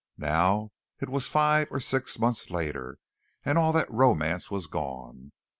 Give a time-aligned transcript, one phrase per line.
[0.17, 2.97] Now, it was five or six months later,
[3.45, 5.31] and all that romance was gone.